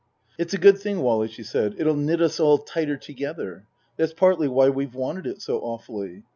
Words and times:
"It's 0.39 0.55
a 0.55 0.57
good 0.57 0.79
thing, 0.79 1.01
Wally," 1.03 1.27
she 1.27 1.43
said." 1.43 1.75
It'll 1.77 1.95
knit 1.95 2.23
us 2.23 2.39
all 2.39 2.57
tighter 2.57 2.97
together. 2.97 3.67
That's 3.97 4.13
partly 4.13 4.47
why 4.47 4.69
we've 4.69 4.95
wanted 4.95 5.27
it 5.27 5.43
so 5.43 5.59
awfully. 5.59 6.23